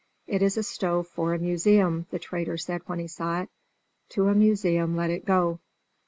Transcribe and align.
'It 0.25 0.41
is 0.41 0.57
a 0.57 0.63
stove 0.63 1.07
for 1.07 1.35
a 1.35 1.37
museum,' 1.37 2.07
the 2.09 2.17
trader 2.17 2.57
said 2.57 2.81
when 2.87 2.97
he 2.97 3.05
saw 3.05 3.41
it. 3.43 3.49
'To 4.09 4.29
a 4.29 4.33
museum 4.33 4.95
let 4.95 5.11
it 5.11 5.25
go.'" 5.25 5.59